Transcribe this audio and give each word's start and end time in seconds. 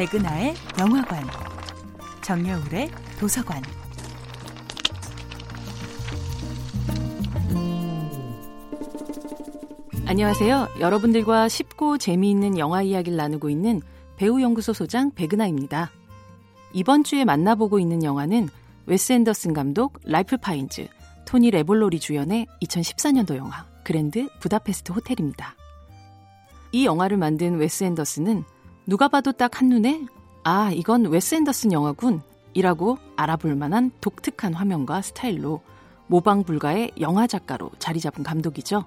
백은하의 0.00 0.54
영화관, 0.78 1.22
정여울의 2.22 2.90
도서관. 3.18 3.62
안녕하세요. 10.06 10.68
여러분들과 10.80 11.50
쉽고 11.50 11.98
재미있는 11.98 12.56
영화 12.56 12.80
이야기를 12.80 13.14
나누고 13.14 13.50
있는 13.50 13.82
배우연구소 14.16 14.72
소장 14.72 15.10
백은하입니다. 15.10 15.90
이번 16.72 17.04
주에 17.04 17.26
만나보고 17.26 17.78
있는 17.78 18.02
영화는 18.02 18.48
웨스 18.86 19.12
앤더슨 19.12 19.52
감독, 19.52 20.00
레이프 20.04 20.38
파인즈, 20.38 20.88
토니 21.26 21.50
레볼로리 21.50 22.00
주연의 22.00 22.46
2014년도 22.62 23.36
영화 23.36 23.66
그랜드 23.84 24.30
부다페스트 24.40 24.92
호텔입니다. 24.92 25.56
이 26.72 26.86
영화를 26.86 27.18
만든 27.18 27.58
웨스 27.58 27.84
앤더슨은 27.84 28.44
누가 28.90 29.06
봐도 29.06 29.30
딱 29.30 29.60
한눈에 29.60 30.04
아, 30.42 30.72
이건 30.72 31.06
웨스 31.06 31.36
앤더슨 31.36 31.70
영화군 31.70 32.22
이라고 32.54 32.98
알아볼 33.14 33.54
만한 33.54 33.92
독특한 34.00 34.52
화면과 34.52 35.00
스타일로 35.00 35.62
모방 36.08 36.42
불가의 36.42 36.90
영화 36.98 37.28
작가로 37.28 37.70
자리 37.78 38.00
잡은 38.00 38.24
감독이죠. 38.24 38.84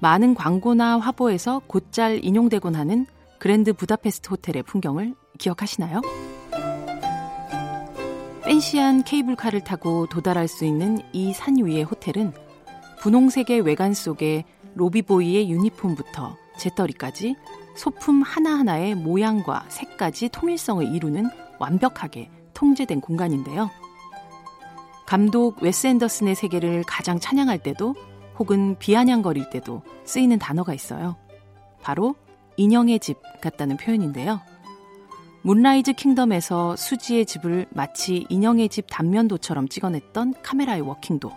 많은 0.00 0.34
광고나 0.34 0.98
화보에서 0.98 1.62
곧잘 1.68 2.24
인용되곤 2.24 2.74
하는 2.74 3.06
그랜드 3.38 3.72
부다페스트 3.72 4.30
호텔의 4.30 4.64
풍경을 4.64 5.14
기억하시나요? 5.38 6.00
팬시한 8.42 9.04
케이블카를 9.04 9.62
타고 9.62 10.06
도달할 10.08 10.48
수 10.48 10.64
있는 10.64 10.98
이 11.12 11.32
산 11.32 11.54
위의 11.64 11.84
호텔은 11.84 12.32
분홍색의 12.98 13.60
외관 13.60 13.94
속에 13.94 14.44
lobby 14.74 15.13
boy의 15.13 15.52
유니폼부터 15.52 16.36
재떨이까지 16.58 17.36
소품 17.74 18.22
하나하나의 18.22 18.94
모양과 18.94 19.64
색까지 19.68 20.28
통일성을 20.30 20.94
이루는 20.94 21.28
완벽하게 21.58 22.30
통제된 22.54 23.00
공간인데요. 23.00 23.70
감독 25.06 25.62
웨스 25.62 25.86
앤더슨의 25.86 26.34
세계를 26.34 26.84
가장 26.86 27.18
찬양할 27.18 27.58
때도 27.58 27.94
혹은 28.38 28.76
비아냥거릴 28.78 29.50
때도 29.50 29.82
쓰이는 30.04 30.38
단어가 30.38 30.74
있어요. 30.74 31.16
바로 31.82 32.14
인형의 32.56 32.98
집 33.00 33.18
같다는 33.40 33.76
표현인데요. 33.76 34.40
문라이즈 35.42 35.94
킹덤에서 35.94 36.76
수지의 36.76 37.26
집을 37.26 37.66
마치 37.70 38.26
인형의 38.28 38.68
집 38.68 38.86
단면도처럼 38.88 39.68
찍어냈던 39.68 40.34
카메라의 40.42 40.82
워킹도, 40.82 41.32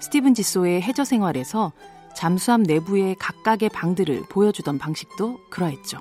스티븐 0.00 0.34
지소의 0.34 0.80
해저 0.80 1.04
생활에서 1.04 1.72
잠수함 2.14 2.62
내부의 2.62 3.14
각각의 3.16 3.68
방들을 3.70 4.24
보여주던 4.28 4.78
방식도 4.78 5.38
그러했죠. 5.50 5.98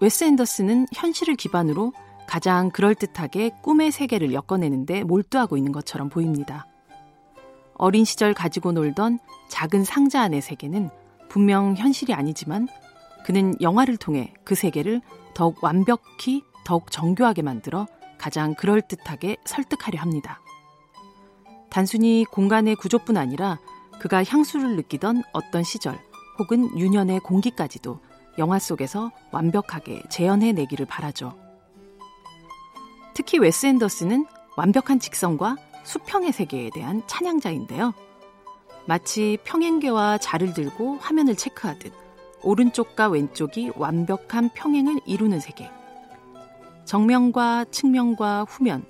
웨스 0.00 0.24
앤더슨은 0.24 0.86
현실을 0.92 1.36
기반으로 1.36 1.92
가장 2.26 2.70
그럴듯하게 2.70 3.50
꿈의 3.62 3.92
세계를 3.92 4.32
엮어내는데 4.32 5.04
몰두하고 5.04 5.56
있는 5.56 5.72
것처럼 5.72 6.08
보입니다. 6.08 6.66
어린 7.74 8.04
시절 8.04 8.34
가지고 8.34 8.72
놀던 8.72 9.18
작은 9.48 9.84
상자 9.84 10.22
안의 10.22 10.40
세계는 10.40 10.90
분명 11.28 11.76
현실이 11.76 12.14
아니지만 12.14 12.68
그는 13.24 13.54
영화를 13.60 13.96
통해 13.96 14.32
그 14.44 14.54
세계를 14.54 15.00
더욱 15.32 15.62
완벽히, 15.62 16.42
더욱 16.64 16.90
정교하게 16.90 17.42
만들어 17.42 17.86
가장 18.18 18.54
그럴듯하게 18.54 19.36
설득하려 19.44 20.00
합니다. 20.00 20.40
단순히 21.70 22.24
공간의 22.30 22.76
구조뿐 22.76 23.16
아니라 23.16 23.58
그가 24.00 24.24
향수를 24.24 24.76
느끼던 24.76 25.22
어떤 25.32 25.62
시절 25.62 25.98
혹은 26.38 26.76
유년의 26.78 27.20
공기까지도 27.20 28.00
영화 28.38 28.58
속에서 28.58 29.12
완벽하게 29.30 30.02
재현해내기를 30.10 30.86
바라죠. 30.86 31.36
특히 33.14 33.38
웨스 33.38 33.66
앤더슨은 33.66 34.26
완벽한 34.56 34.98
직선과 34.98 35.56
수평의 35.84 36.32
세계에 36.32 36.70
대한 36.74 37.02
찬양자인데요. 37.06 37.92
마치 38.86 39.38
평행계와 39.44 40.18
자를 40.18 40.52
들고 40.52 40.96
화면을 40.96 41.36
체크하듯 41.36 41.92
오른쪽과 42.42 43.08
왼쪽이 43.08 43.72
완벽한 43.76 44.50
평행을 44.50 45.00
이루는 45.06 45.40
세계. 45.40 45.70
정면과 46.84 47.66
측면과 47.70 48.44
후면 48.48 48.84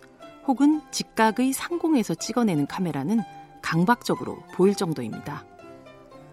혹은 0.47 0.82
직각의 0.91 1.53
상공에서 1.53 2.14
찍어내는 2.14 2.66
카메라는 2.66 3.20
강박적으로 3.64 4.36
보일 4.52 4.75
정도입니다. 4.75 5.42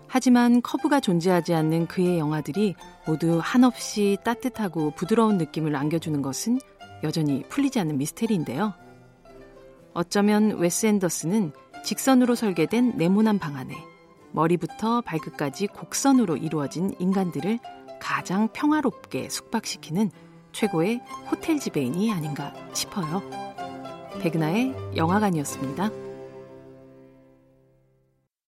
하지만 0.08 0.62
커브가 0.62 1.00
존재하지 1.00 1.54
않는 1.54 1.88
그의 1.88 2.20
영화들이 2.20 2.76
모두 3.08 3.40
한없이 3.42 4.18
따뜻하고 4.26 4.92
부드러운 4.92 5.38
느낌을 5.38 5.74
안겨주는 5.78 6.22
것은 6.22 6.60
여전히 7.04 7.44
풀리지 7.48 7.80
않는 7.80 7.98
미스테리인데요. 7.98 8.74
어쩌면 9.94 10.58
웨스 10.58 10.86
앤더슨은 10.88 11.54
직선으로 11.86 12.36
설계된 12.36 12.98
네모난 12.98 13.40
방 13.40 13.56
안에 13.56 13.76
머리부터 14.34 15.00
발끝까지 15.02 15.68
곡선으로 15.68 16.36
이루어진 16.36 16.94
인간들을 17.00 17.60
가장 18.02 18.50
평화롭게 18.50 19.30
숙박시키는 19.30 20.12
최고의 20.52 21.02
호텔 21.32 21.60
지배인이 21.60 22.12
아닌가 22.12 22.54
싶어요. 22.74 23.22
백은하의 24.22 24.98
영화관이었습니다. 24.98 26.11